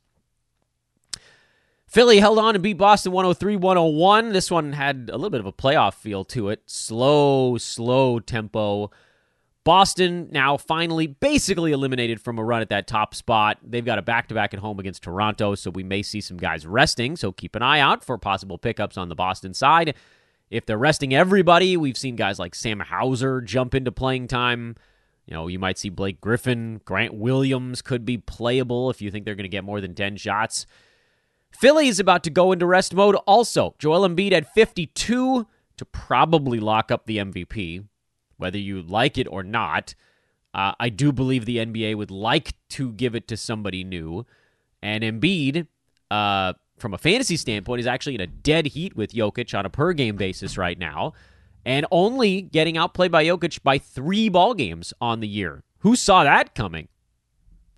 [1.87, 4.33] Philly held on and beat Boston 103 101.
[4.33, 6.63] This one had a little bit of a playoff feel to it.
[6.65, 8.91] Slow, slow tempo.
[9.63, 13.59] Boston now finally basically eliminated from a run at that top spot.
[13.63, 16.37] They've got a back to back at home against Toronto, so we may see some
[16.37, 17.15] guys resting.
[17.15, 19.95] So keep an eye out for possible pickups on the Boston side.
[20.49, 24.75] If they're resting everybody, we've seen guys like Sam Hauser jump into playing time.
[25.25, 29.23] You know, you might see Blake Griffin, Grant Williams could be playable if you think
[29.23, 30.65] they're going to get more than 10 shots.
[31.51, 33.75] Philly is about to go into rest mode also.
[33.79, 35.47] Joel Embiid had 52
[35.77, 37.85] to probably lock up the MVP,
[38.43, 39.95] whether you like it or not.
[40.53, 44.25] Uh, I do believe the NBA would like to give it to somebody new.
[44.81, 45.65] And Embiid,
[46.11, 49.69] uh, from a fantasy standpoint, is actually in a dead heat with Jokic on a
[49.69, 51.13] per game basis right now,
[51.65, 55.63] and only getting outplayed by Jokic by three ball games on the year.
[55.79, 56.89] Who saw that coming?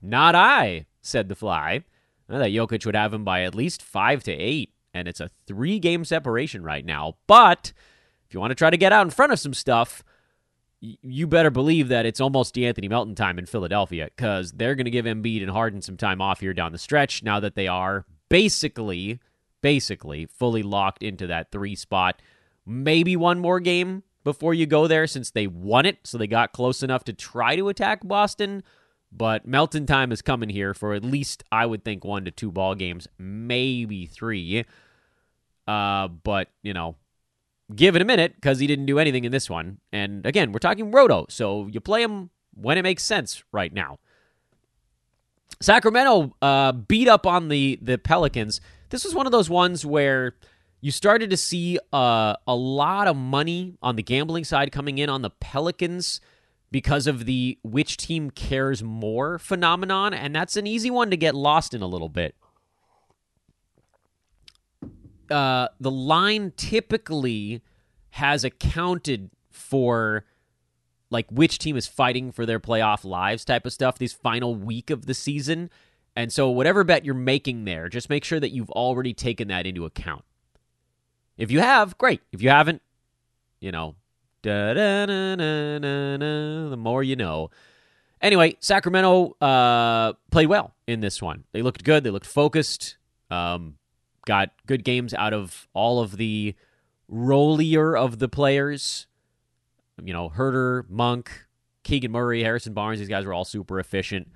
[0.02, 1.84] Not I, said the fly.
[2.28, 5.30] I thought Jokic would have him by at least five to eight, and it's a
[5.46, 7.18] three game separation right now.
[7.28, 7.72] But
[8.28, 10.04] if you want to try to get out in front of some stuff,
[11.02, 14.92] you better believe that it's almost De'Anthony Melton time in Philadelphia because they're going to
[14.92, 18.06] give Embiid and Harden some time off here down the stretch now that they are
[18.30, 19.20] basically,
[19.62, 22.22] basically fully locked into that three spot.
[22.66, 26.52] Maybe one more game before you go there since they won it, so they got
[26.52, 28.64] close enough to try to attack Boston.
[29.12, 32.52] But Melton time is coming here for at least, I would think, one to two
[32.52, 34.66] ball games, maybe three.
[35.68, 36.96] Uh, but, you know,
[37.74, 39.80] give it a minute because he didn't do anything in this one.
[39.92, 44.00] And again, we're talking Roto, so you play him when it makes sense right now.
[45.62, 48.62] Sacramento uh, beat up on the the Pelicans.
[48.90, 50.36] This was one of those ones where
[50.82, 55.10] you started to see uh, a lot of money on the gambling side coming in
[55.10, 56.20] on the Pelicans
[56.72, 61.34] because of the which team cares more phenomenon, and that's an easy one to get
[61.34, 62.36] lost in a little bit.
[65.32, 67.62] Uh, the line typically
[68.12, 70.26] has accounted for
[71.10, 74.90] like which team is fighting for their playoff lives type of stuff these final week
[74.90, 75.70] of the season.
[76.16, 79.66] And so whatever bet you're making there, just make sure that you've already taken that
[79.68, 80.24] into account.
[81.38, 82.22] If you have, great.
[82.32, 82.82] If you haven't,
[83.60, 83.96] you know,
[84.42, 84.66] the
[86.78, 87.50] more you know.
[88.22, 91.44] Anyway, Sacramento uh, played well in this one.
[91.52, 92.04] They looked good.
[92.04, 92.98] They looked focused.
[93.30, 93.76] Um,
[94.26, 96.56] got good games out of all of the
[97.08, 99.08] rollier of the players.
[100.04, 101.32] You know, Huerter, Monk,
[101.84, 103.00] Keegan Murray, Harrison Barnes.
[103.00, 104.30] These guys were all super efficient.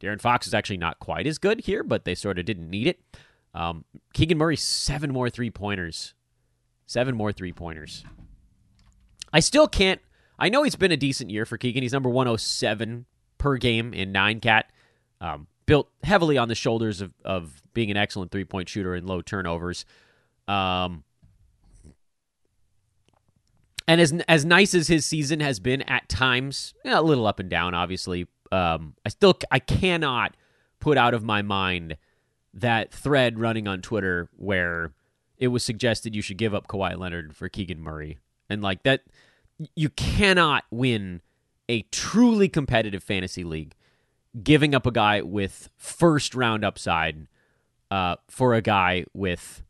[0.00, 2.86] De'Aaron Fox is actually not quite as good here, but they sort of didn't need
[2.86, 3.00] it.
[3.54, 6.14] Um, Keegan Murray, seven more three pointers.
[6.86, 8.04] Seven more three pointers.
[9.32, 10.00] I still can't.
[10.38, 11.82] I know he's been a decent year for Keegan.
[11.82, 13.06] He's number 107
[13.38, 14.70] per game in nine cat.
[15.20, 19.06] Um, built heavily on the shoulders of, of being an excellent three point shooter and
[19.06, 19.84] low turnovers.
[20.48, 21.04] Um,
[23.88, 27.50] and as as nice as his season has been at times, a little up and
[27.50, 28.26] down, obviously.
[28.52, 30.36] Um, I still I cannot
[30.78, 31.96] put out of my mind
[32.54, 34.92] that thread running on Twitter where
[35.36, 39.02] it was suggested you should give up Kawhi Leonard for Keegan Murray, and like that,
[39.74, 41.20] you cannot win
[41.68, 43.74] a truly competitive fantasy league
[44.42, 47.26] giving up a guy with first round upside
[47.90, 49.62] uh, for a guy with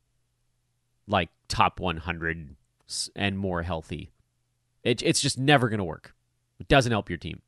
[1.06, 2.56] like top 100
[3.14, 4.10] and more healthy.
[4.82, 6.14] It, it's just never going to work.
[6.58, 7.42] It doesn't help your team.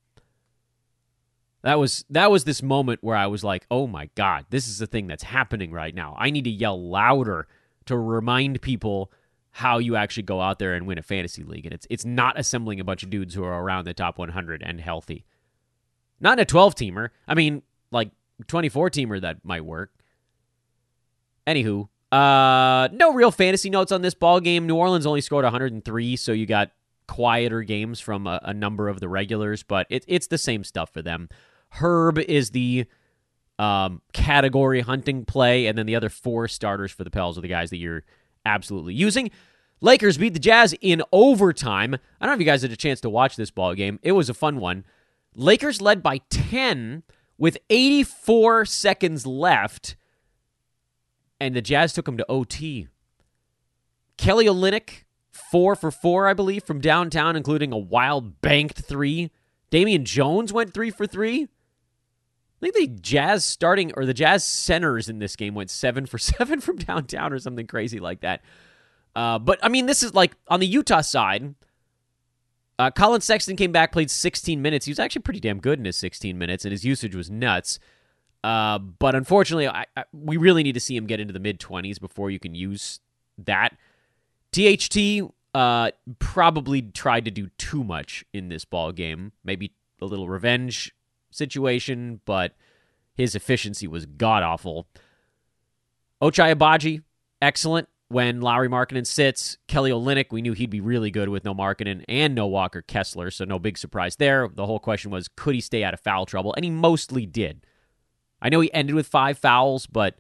[1.62, 4.78] That was that was this moment where I was like, "Oh my god, this is
[4.78, 6.14] the thing that's happening right now.
[6.16, 7.48] I need to yell louder
[7.86, 9.10] to remind people
[9.50, 11.64] how you actually go out there and win a fantasy league.
[11.66, 14.62] And it's it's not assembling a bunch of dudes who are around the top 100
[14.62, 15.24] and healthy.
[16.20, 17.10] Not in a 12 teamer.
[17.26, 18.10] I mean, like
[18.46, 19.92] 24 teamer that might work.
[21.46, 24.66] Anywho, uh, no real fantasy notes on this ball game.
[24.66, 26.70] New Orleans only scored 103, so you got
[27.06, 30.92] quieter games from a, a number of the regulars, but it, it's the same stuff
[30.92, 31.28] for them.
[31.70, 32.86] Herb is the
[33.58, 37.48] um, category hunting play, and then the other four starters for the Pels are the
[37.48, 38.04] guys that you're
[38.46, 39.30] absolutely using.
[39.80, 41.94] Lakers beat the Jazz in overtime.
[42.20, 43.98] I don't know if you guys had a chance to watch this ball game.
[44.02, 44.84] It was a fun one.
[45.34, 47.02] Lakers led by 10
[47.36, 49.96] with 84 seconds left,
[51.40, 52.88] and the Jazz took them to OT.
[54.16, 59.30] Kelly Olynyk, four for four, I believe, from downtown, including a wild banked three.
[59.70, 61.44] Damian Jones went three for three.
[62.60, 66.18] I think the Jazz starting or the Jazz centers in this game went seven for
[66.18, 68.42] seven from downtown or something crazy like that.
[69.14, 71.54] Uh, but I mean, this is like on the Utah side.
[72.78, 74.86] Uh, Collin Sexton came back, played 16 minutes.
[74.86, 77.78] He was actually pretty damn good in his 16 minutes, and his usage was nuts.
[78.44, 81.58] Uh, but unfortunately, I, I, we really need to see him get into the mid
[81.58, 83.00] 20s before you can use
[83.36, 83.76] that.
[84.52, 89.32] THT uh, probably tried to do too much in this ball game.
[89.42, 90.94] Maybe a little revenge
[91.30, 92.54] situation, but
[93.14, 94.86] his efficiency was god awful.
[96.22, 97.02] Ochai Agbaji,
[97.42, 99.58] excellent when Lauri Markkanen sits.
[99.66, 103.30] Kelly Olynyk, we knew he'd be really good with no Markkanen and no Walker Kessler,
[103.30, 104.48] so no big surprise there.
[104.48, 106.54] The whole question was, could he stay out of foul trouble?
[106.54, 107.66] And he mostly did.
[108.40, 110.18] I know he ended with five fouls, but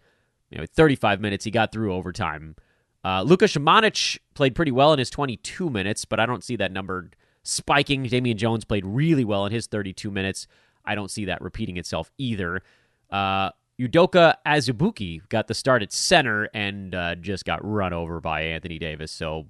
[0.50, 2.56] you know, 35 minutes, he got through overtime.
[3.04, 6.72] Uh, Luka Samanic played pretty well in his 22 minutes, but I don't see that
[6.72, 7.10] number
[7.42, 8.02] spiking.
[8.04, 10.46] Damian Jones played really well in his 32 minutes.
[10.84, 12.62] I don't see that repeating itself either.
[13.10, 18.42] Uh, Udoka Azubuike got the start at center and uh, just got run over by
[18.42, 19.12] Anthony Davis.
[19.12, 19.46] So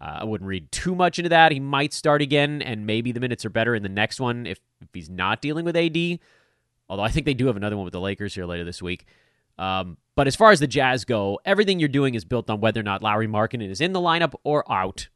[0.00, 1.50] uh, I wouldn't read too much into that.
[1.50, 4.60] He might start again, and maybe the minutes are better in the next one if,
[4.80, 6.20] if he's not dealing with AD.
[6.88, 9.06] Although I think they do have another one with the Lakers here later this week.
[9.58, 12.80] Um, but as far as the Jazz go, everything you're doing is built on whether
[12.80, 15.08] or not Lauri Markkanen is in the lineup or out.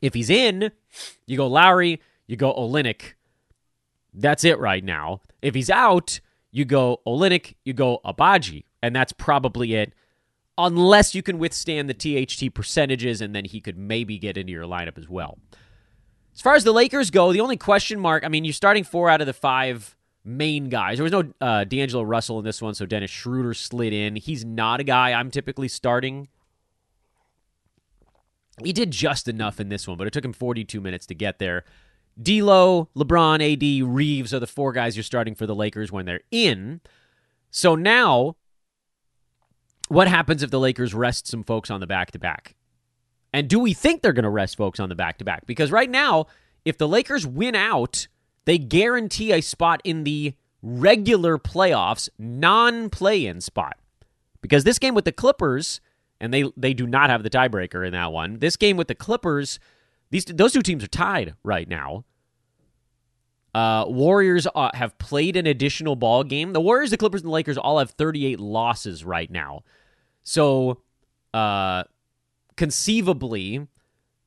[0.00, 0.72] If he's in,
[1.26, 3.14] you go Lauri, you go Olynyk.
[4.14, 5.20] That's it right now.
[5.40, 6.20] If he's out,
[6.52, 9.94] you go Olynyk, you go Agbaji, and that's probably it.
[10.58, 14.64] Unless you can withstand the THT percentages, and then he could maybe get into your
[14.64, 15.38] lineup as well.
[16.34, 19.08] As far as the Lakers go, the only question mark, I mean, you're starting four
[19.08, 20.98] out of the five main guys.
[20.98, 24.16] There was no uh, D'Angelo Russell in this one, so Dennis Schroeder slid in.
[24.16, 26.28] He's not a guy I'm typically starting.
[28.62, 31.38] He did just enough in this one, but it took him 42 minutes to get
[31.38, 31.64] there.
[32.20, 36.22] D'Lo, LeBron, AD, Reaves are the four guys you're starting for the Lakers when they're
[36.30, 36.80] in.
[37.50, 38.36] So now
[39.88, 42.54] what happens if the Lakers rest some folks on the back to back?
[43.32, 45.46] And do we think they're going to rest folks on the back to back?
[45.46, 46.26] Because right now,
[46.64, 48.08] if the Lakers win out,
[48.44, 53.76] they guarantee a spot in the regular playoffs, non play in spot.
[54.40, 55.80] Because this game with the Clippers,
[56.20, 58.94] and they, they do not have the tiebreaker in that one, this game with the
[58.94, 59.58] Clippers,
[60.12, 62.04] these those two teams are tied right now.
[63.54, 66.52] Uh, Warriors uh, have played an additional ball game.
[66.52, 69.62] The Warriors, the Clippers, and the Lakers all have 38 losses right now.
[70.22, 70.82] So,
[71.34, 71.84] uh,
[72.56, 73.66] conceivably,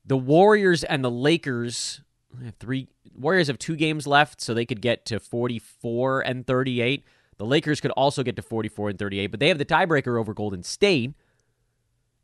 [0.04, 2.02] the Warriors and the Lakers
[2.44, 2.88] have three.
[3.16, 7.04] Warriors have two games left, so they could get to 44 and 38.
[7.38, 10.34] The Lakers could also get to 44 and 38, but they have the tiebreaker over
[10.34, 11.14] Golden State,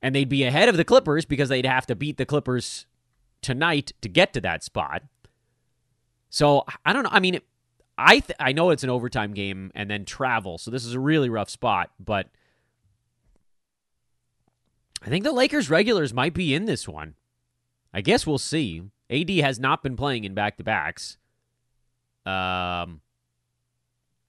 [0.00, 2.86] and they'd be ahead of the Clippers because they'd have to beat the Clippers
[3.42, 5.02] tonight to get to that spot.
[6.30, 7.10] So I don't know.
[7.12, 7.40] I mean,
[7.98, 11.00] I th- I know it's an overtime game and then travel, so this is a
[11.00, 11.90] really rough spot.
[12.00, 12.28] But
[15.02, 17.14] I think the Lakers regulars might be in this one.
[17.92, 18.82] I guess we'll see.
[19.10, 21.18] AD has not been playing in back to backs.
[22.24, 23.02] Um,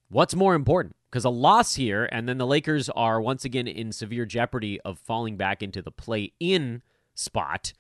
[0.10, 0.96] what's more important?
[1.10, 5.00] Because a loss here, and then the Lakers are once again in severe jeopardy of
[5.00, 6.82] falling back into the play in
[7.14, 7.74] spot.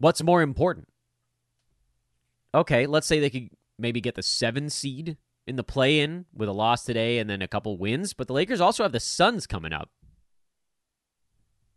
[0.00, 0.88] What's more important?
[2.54, 6.48] Okay, let's say they could maybe get the seven seed in the play in with
[6.48, 9.46] a loss today and then a couple wins, but the Lakers also have the Suns
[9.46, 9.90] coming up.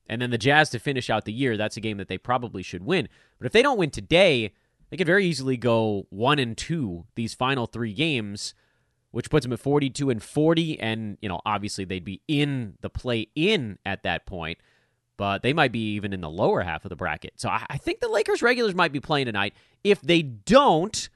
[0.07, 2.63] And then the Jazz to finish out the year, that's a game that they probably
[2.63, 3.09] should win.
[3.39, 4.53] But if they don't win today,
[4.89, 8.53] they could very easily go 1 and 2 these final 3 games,
[9.11, 12.89] which puts them at 42 and 40 and, you know, obviously they'd be in the
[12.89, 14.59] play in at that point,
[15.17, 17.33] but they might be even in the lower half of the bracket.
[17.37, 19.53] So I, I think the Lakers regulars might be playing tonight.
[19.83, 21.09] If they don't,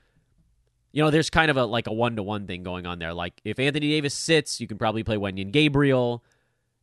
[0.92, 3.14] you know, there's kind of a like a one to one thing going on there.
[3.14, 6.24] Like if Anthony Davis sits, you can probably play Wenyen Gabriel.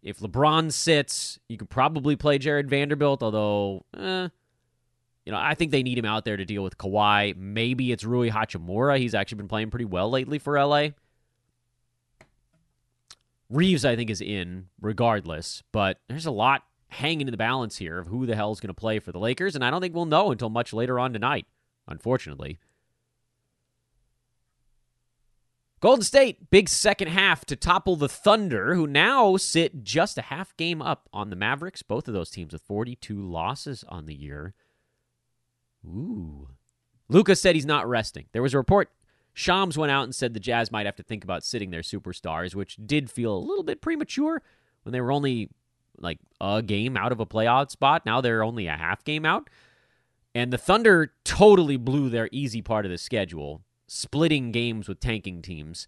[0.02, 4.28] If LeBron sits, you could probably play Jarred Vanderbilt, although, eh,
[5.24, 7.34] you know, I think they need him out there to deal with Kawhi.
[7.36, 8.98] Maybe it's Rui Hachimura.
[8.98, 10.88] He's actually been playing pretty well lately for LA.
[13.48, 17.98] Reaves, I think, is in regardless, but there's a lot hanging in the balance here
[17.98, 19.94] of who the hell is going to play for the Lakers, and I don't think
[19.94, 21.46] we'll know until much later on tonight,
[21.86, 22.58] unfortunately.
[25.80, 30.56] Golden State, big second half to topple the Thunder, who now sit just a half
[30.56, 31.82] game up on the Mavericks.
[31.82, 34.54] Both of those teams with 42 losses on the year.
[35.84, 36.48] Ooh.
[37.10, 38.26] Luka said he's not resting.
[38.32, 38.90] There was a report.
[39.34, 42.54] Shams went out and said the Jazz might have to think about sitting their superstars,
[42.54, 44.40] which did feel a little bit premature
[44.84, 45.50] when they were only
[45.98, 48.04] like a game out of a playoff spot.
[48.04, 49.48] Now they're only a half game out.
[50.34, 55.42] And the Thunder totally blew their easy part of the schedule splitting games with tanking
[55.42, 55.86] teams.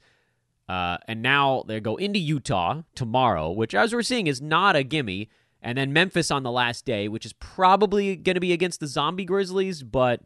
[0.69, 4.83] Uh, and now they go into Utah tomorrow, which, as we're seeing, is not a
[4.83, 5.29] gimme.
[5.63, 8.87] And then Memphis on the last day, which is probably going to be against the
[8.87, 9.83] Zombie Grizzlies.
[9.83, 10.23] But,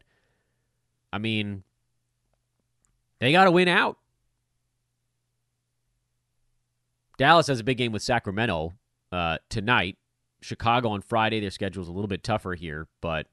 [1.13, 1.63] I mean,
[3.21, 3.99] they got to win out.
[7.17, 8.73] Dallas has a big game with Sacramento
[9.13, 9.97] uh, tonight.
[10.43, 11.41] Chicago on Friday.
[11.41, 13.27] Their schedule is a little bit tougher here, but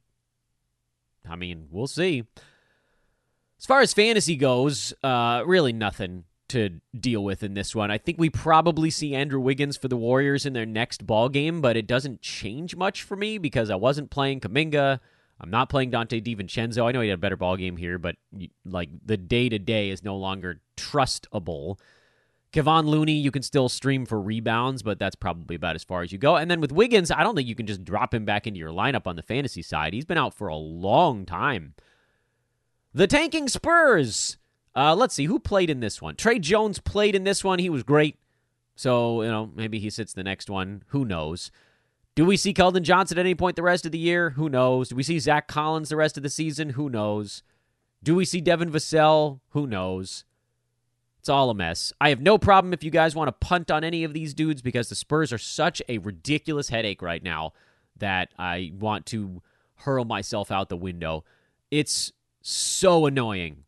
[1.29, 2.23] I mean, we'll see.
[3.59, 7.91] As far as fantasy goes, uh, really nothing to deal with in this one.
[7.91, 11.61] I think we probably see Andrew Wiggins for the Warriors in their next ball game,
[11.61, 14.99] but it doesn't change much for me because I wasn't playing Kuminga.
[15.39, 16.87] I'm not playing Donte DiVincenzo.
[16.87, 18.15] I know he had a better ball game here, but
[18.65, 21.77] like the day to day is no longer trustable.
[22.53, 26.11] Kevon Looney, you can still stream for rebounds, but that's probably about as far as
[26.11, 26.37] you go.
[26.37, 28.71] And then with Wiggins, I don't think you can just drop him back into your
[28.71, 29.93] lineup on the fantasy side.
[29.93, 31.75] He's been out for a long time.
[32.93, 34.37] The tanking Spurs.
[34.75, 36.15] Uh, let's see who played in this one.
[36.15, 37.59] Tre Jones played in this one.
[37.59, 38.17] He was great.
[38.75, 40.83] So you know maybe he sits the next one.
[40.89, 41.51] Who knows?
[42.15, 44.31] Do we see Keldon Johnson at any point the rest of the year?
[44.31, 44.89] Who knows?
[44.89, 46.71] Do we see Zach Collins the rest of the season?
[46.71, 47.43] Who knows?
[48.01, 49.39] Do we see Devin Vassell?
[49.49, 50.23] Who knows?
[51.27, 51.91] It's all a mess.
[51.99, 54.61] I have no problem if you guys want to punt on any of these dudes
[54.61, 57.51] because the Spurs are such a ridiculous headache right now
[57.97, 59.41] that I want to
[59.79, 61.25] hurl myself out the window.
[61.69, 63.65] It's so annoying.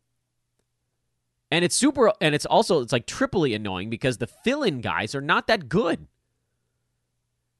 [1.50, 5.20] And it's super and it's also it's like triply annoying because the fill-in guys are
[5.20, 6.06] not that good.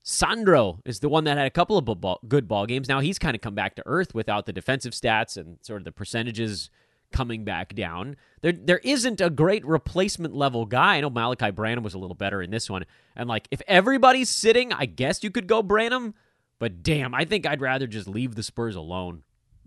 [0.03, 2.89] Sandro is the one that had a couple of good ball games.
[2.89, 5.85] Now he's kind of come back to earth without the defensive stats and sort of
[5.85, 6.71] the percentages
[7.13, 8.17] coming back down.
[8.43, 10.97] There there isn't a great replacement level guy.
[10.97, 12.85] I know Malaki Branham was a little better in this one.
[13.17, 16.15] And like if everybody's sitting, I guess you could go Branham,
[16.59, 19.23] but damn, I think I'd rather just leave the Spurs alone.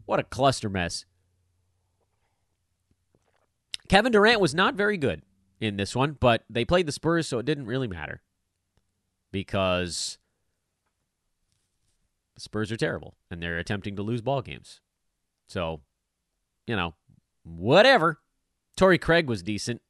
[0.05, 1.05] What a cluster mess.
[3.89, 5.21] Kevin Durant was not very good
[5.59, 8.21] in this one, but they played the Spurs, so it didn't really matter.
[9.31, 10.17] because
[12.35, 14.79] the Spurs are terrible and they're attempting to lose ball games.
[15.47, 15.81] So,
[16.67, 16.95] you know,
[17.43, 18.19] whatever.
[18.75, 19.81] Torrey Craig was decent,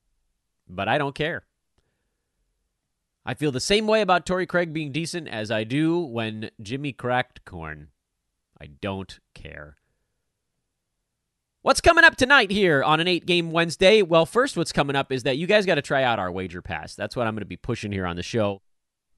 [0.68, 1.45] but I don't care.
[3.26, 6.91] I feel the same way about Torrey Craig being decent as I do when Jimmy
[6.91, 7.88] cracked corn.
[8.60, 9.78] I don't care.
[11.62, 14.01] What's coming up tonight here on an eight game Wednesday?
[14.01, 16.62] Well, first, what's coming up is that you guys got to try out our wager
[16.62, 16.93] pass.
[16.93, 18.62] That's what I'm going to be pushing here on the show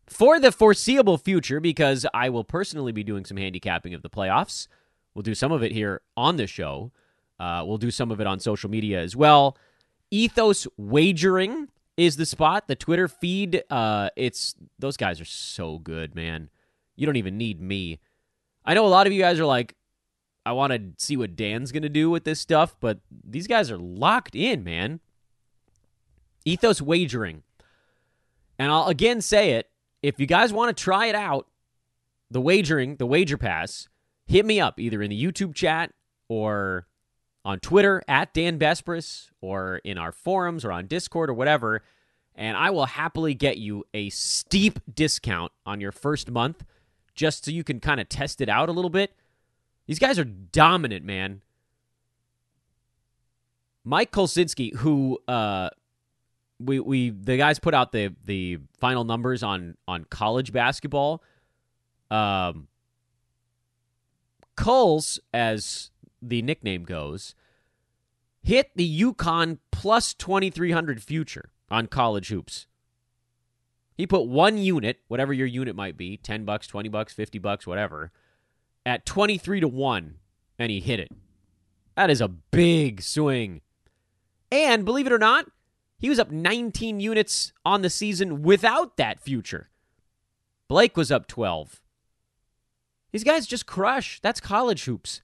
[0.06, 4.68] for the foreseeable future because I will personally be doing some handicapping of the playoffs.
[5.16, 6.92] We'll do some of it here on the show.
[7.40, 9.58] Uh, we'll do some of it on social media as well.
[10.12, 12.68] Ethos Wagering is the spot.
[12.68, 16.50] The Twitter feed, uh, it's those guys are so good, man.
[16.96, 18.00] You don't even need me.
[18.64, 19.76] I know a lot of you guys are like,
[20.46, 23.78] I want to see what Dan's gonna do with this stuff, but these guys are
[23.78, 25.00] locked in, man.
[26.46, 27.42] Ethos Wagering,
[28.60, 29.70] and I'll again say it:
[30.04, 31.48] if you guys want to try it out,
[32.30, 33.90] the wagering, the wager pass,
[34.28, 35.92] hit me up either in the YouTube chat
[36.30, 36.88] or
[37.46, 41.84] on Twitter at Dan Besbris or in our forums or on Discord or whatever,
[42.34, 46.66] and I will happily get you a steep discount on your first month
[47.14, 49.14] just so you can kind of test it out a little bit.
[49.86, 51.42] These guys are dominant, man.
[53.84, 55.70] Mike Kolsinski, who uh,
[56.60, 61.22] we we the guys put out the the final numbers on on college basketball.
[62.10, 62.68] Um,
[64.56, 65.92] Coles, as
[66.30, 67.36] the nickname goes,
[68.42, 72.68] hit the UConn plus 2300 future on college hoops.
[73.96, 77.66] He put one unit, whatever your unit might be, 10 bucks, 20 bucks, 50 bucks,
[77.66, 78.12] whatever,
[78.86, 80.16] at 23 to 1
[80.60, 81.12] and he hit it.
[81.96, 83.62] That is a big swing.
[84.52, 85.48] And believe it or not,
[85.98, 89.70] he was up 19 units on the season without that future.
[90.68, 91.82] Blake was up 12.
[93.12, 94.20] These guys just crush.
[94.22, 95.22] That's college hoops.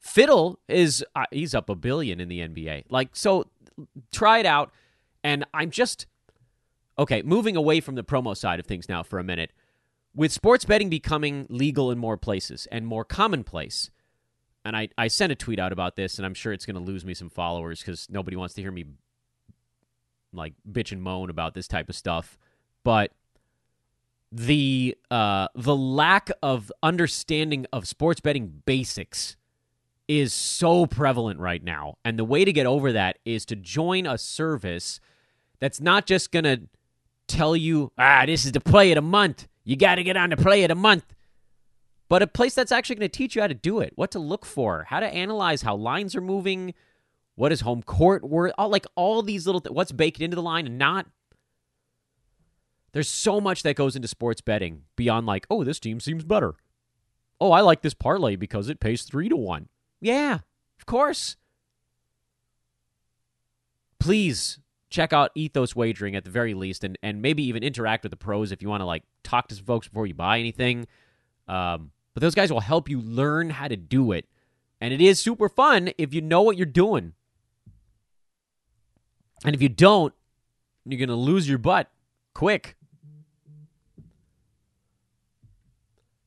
[0.00, 2.84] Fiddle is uh, he's up a billion in the NBA.
[2.88, 3.46] Like so
[4.10, 4.72] try it out
[5.22, 6.06] and I'm just
[6.98, 9.52] okay, moving away from the promo side of things now for a minute.
[10.14, 13.90] With sports betting becoming legal in more places and more commonplace,
[14.64, 16.82] and I, I sent a tweet out about this, and I'm sure it's going to
[16.82, 18.84] lose me some followers because nobody wants to hear me
[20.32, 22.38] like bitch and moan about this type of stuff.
[22.84, 23.12] But
[24.32, 29.36] the uh, the lack of understanding of sports betting basics
[30.10, 34.06] is so prevalent right now, and the way to get over that is to join
[34.06, 34.98] a service
[35.60, 36.62] that's not just going to
[37.28, 39.46] tell you, ah, this is the play of the month.
[39.62, 41.14] You got to get on the play of the month.
[42.08, 44.18] But a place that's actually going to teach you how to do it, what to
[44.18, 46.74] look for, how to analyze how lines are moving,
[47.36, 50.66] what is home court worth, all, like all these little, what's baked into the line
[50.66, 51.06] and not.
[52.92, 56.54] There's so much that goes into sports betting beyond like, oh, this team seems better.
[57.40, 59.68] Oh, I like this parlay because it pays three to one.
[60.00, 60.38] Yeah,
[60.78, 61.36] of course.
[63.98, 68.10] Please check out Ethos Wagering at the very least, and and maybe even interact with
[68.10, 70.86] the pros if you want to like talk to some folks before you buy anything.
[71.48, 74.26] Um, but those guys will help you learn how to do it,
[74.80, 77.12] and it is super fun if you know what you're doing.
[79.44, 80.12] And if you don't,
[80.84, 81.90] you're gonna lose your butt
[82.34, 82.76] quick.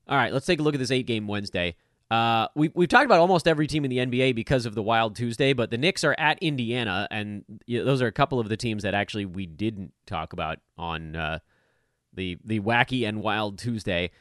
[0.08, 1.76] All right, let's take a look at this eight game Wednesday.
[2.14, 5.16] Uh, we, we've talked about almost every team in the NBA because of the Wild
[5.16, 8.84] Tuesday, but the Knicks are at Indiana, and those are a couple of the teams
[8.84, 11.40] that actually we didn't talk about on uh,
[12.14, 14.12] the the wacky and Wild Tuesday.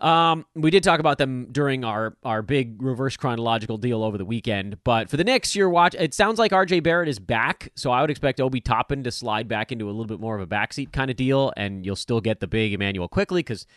[0.00, 4.24] Um, we did talk about them during our our big reverse chronological deal over the
[4.24, 5.94] weekend, but for the Knicks, you're watch.
[5.96, 6.80] It sounds like R.J.
[6.80, 10.06] Barrett is back, so I would expect Obi Toppin to slide back into a little
[10.06, 13.06] bit more of a backseat kind of deal, and you'll still get the big Immanuel
[13.06, 13.68] Quickley because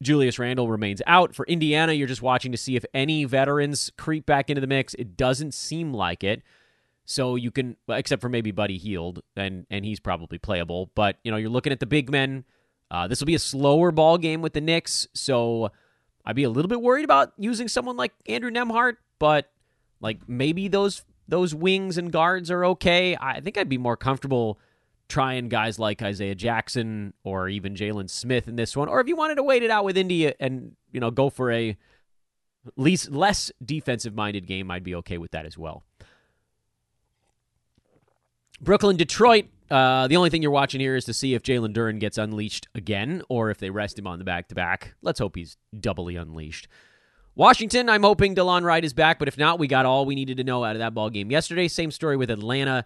[0.00, 1.34] Julius Randle remains out.
[1.34, 4.94] For Indiana, you're just watching to see if any veterans creep back into the mix.
[4.94, 6.42] It doesn't seem like it.
[7.04, 10.90] So you can, except for maybe Buddy Hield, and and he's probably playable.
[10.94, 12.44] But you know, you're looking at the big men.
[12.90, 15.70] Uh, this will be a slower ball game with the Knicks, so
[16.24, 18.96] I'd be a little bit worried about using someone like Andrew Nembhard.
[19.18, 19.50] But
[20.00, 23.16] like maybe those those wings and guards are okay.
[23.18, 24.58] I think I'd be more comfortable
[25.08, 29.16] trying guys like Isaiah Jackson or even Jalen Smith in this one, or if you
[29.16, 31.76] wanted to wait it out with India and you know go for a
[32.76, 35.84] least less defensive minded game, I'd be okay with that as well.
[38.60, 39.46] Brooklyn, Detroit.
[39.70, 42.68] Uh, the only thing you're watching here is to see if Jalen Duren gets unleashed
[42.74, 44.94] again, or if they rest him on the back to back.
[45.02, 46.68] Let's hope he's doubly unleashed.
[47.34, 50.38] Washington, I'm hoping Delon Wright is back, but if not, we got all we needed
[50.38, 51.68] to know out of that ball game yesterday.
[51.68, 52.84] Same story with Atlanta.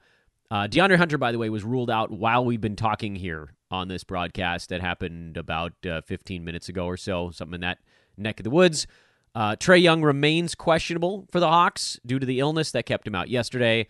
[0.53, 3.89] Uh, DeAndre Hunter, by the way, was ruled out while we've been talking here on
[3.89, 7.79] this broadcast that happened about uh, 15 minutes ago or so, something in that
[8.19, 8.87] neck of the woods.
[9.35, 13.15] Uh, Trae Young remains questionable for the Hawks due to the illness that kept him
[13.15, 13.89] out yesterday.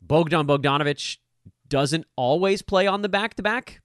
[0.00, 1.18] Bogdan Bogdanovic
[1.66, 3.80] doesn't always play on the back to back.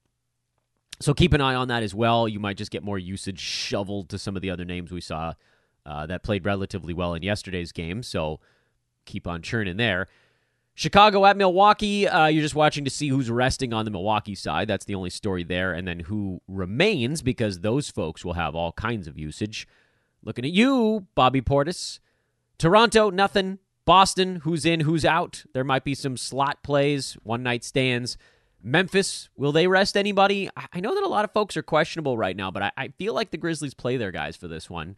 [1.00, 2.28] So keep an eye on that as well.
[2.28, 5.34] You might just get more usage shoveled to some of the other names we saw
[5.88, 8.04] uh, that played relatively well in yesterday's game.
[8.04, 8.42] So
[9.06, 10.08] keep on churning there.
[10.78, 14.68] Chicago at Milwaukee, uh, you're just watching to see who's resting on the Milwaukee side.
[14.68, 15.72] That's the only story there.
[15.72, 19.70] And then who remains because those folks will have all kinds of usage.
[20.22, 22.00] Looking at you, Bobby Portis.
[22.58, 23.60] Toronto, nothing.
[23.86, 25.46] Boston, who's in, who's out.
[25.54, 28.18] There might be some slot plays, one night stands.
[28.62, 30.50] Memphis, will they rest anybody?
[30.74, 33.14] I know that a lot of folks are questionable right now, but I, I feel
[33.14, 34.96] like the Grizzlies play their guys for this one.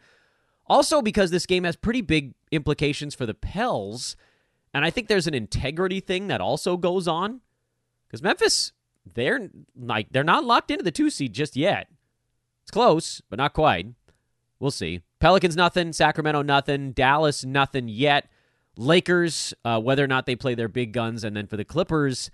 [0.68, 4.16] Also, because this game has pretty big implications for the Pels
[4.74, 7.42] and I think there's an integrity thing that also goes on
[8.08, 8.72] because Memphis,
[9.14, 11.90] they're like they're not locked into the two seed just yet.
[12.64, 13.88] It's close, but not quite.
[14.60, 15.02] We'll see.
[15.20, 18.30] Pelicans nothing, Sacramento nothing, Dallas nothing yet.
[18.78, 22.30] Lakers, uh, whether or not they play their big guns, and then for the Clippers,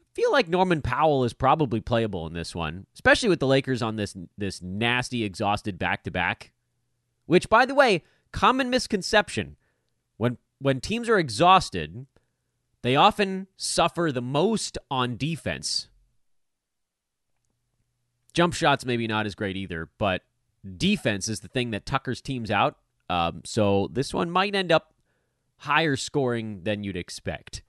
[0.00, 3.82] I feel like Norman Powell is probably playable in this one, especially with the Lakers
[3.82, 6.52] on this this nasty, exhausted back to back.
[7.26, 9.56] Which, by the way, common misconception
[10.60, 12.06] when teams are exhausted,
[12.82, 15.88] they often suffer the most on defense.
[18.34, 20.22] Jump shots, maybe not as great either, but
[20.76, 22.76] defense is the thing that tuckers teams out.
[23.10, 24.94] Um, so this one might end up
[25.58, 27.62] higher scoring than you'd expect.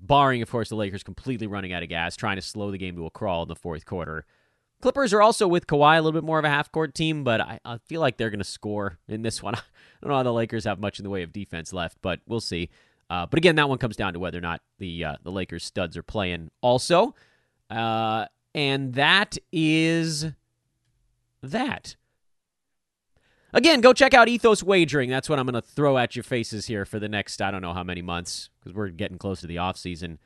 [0.00, 2.96] Barring, of course, the Lakers completely running out of gas, trying to slow the game
[2.96, 4.26] to a crawl in the fourth quarter.
[4.82, 7.40] Clippers are also with Kawhi a little bit more of a half court team, but
[7.40, 9.54] I, I feel like they're going to score in this one.
[9.56, 9.60] I
[10.02, 12.40] don't know how the Lakers have much in the way of defense left, but we'll
[12.40, 12.68] see.
[13.08, 15.64] Uh, but again, that one comes down to whether or not the uh, the Lakers
[15.64, 17.14] studs are playing also,
[17.70, 20.26] uh, and that is
[21.42, 21.96] that.
[23.52, 25.08] Again, go check out Ethos Wagering.
[25.08, 27.62] That's what I'm going to throw at your faces here for the next I don't
[27.62, 30.18] know how many months because we're getting close to the off season.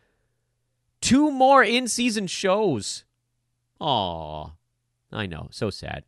[1.01, 3.05] Two more in season shows
[3.81, 4.51] Aw,
[5.13, 6.05] I know, so sad.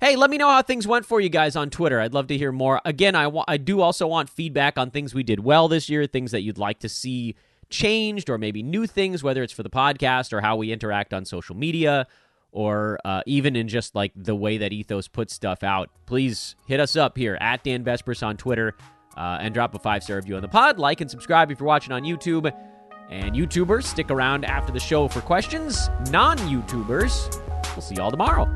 [0.00, 2.00] Hey, let me know how things went for you guys on Twitter.
[2.00, 2.80] I'd love to hear more.
[2.84, 6.32] Again, I, I do also want feedback on things we did well this year, things
[6.32, 7.36] that you'd like to see
[7.70, 11.24] changed, or maybe new things, whether it's for the podcast or how we interact on
[11.24, 12.06] social media,
[12.52, 15.88] or uh, even in just like the way that Ethos puts stuff out.
[16.06, 18.74] Please hit us up here at Dan Besbris on Twitter
[19.16, 20.78] uh, and drop a five star review on the pod.
[20.78, 22.52] Like and subscribe if you're watching on YouTube.
[23.10, 25.88] And YouTubers, stick around after the show for questions.
[26.10, 27.40] Non YouTubers,
[27.74, 28.46] we'll see y'all tomorrow.